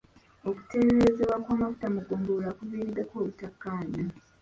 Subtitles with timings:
[0.49, 4.03] Okuteeberezebwa kw'amafuta mu ggombolola kuviiriddeko obutakkaanya.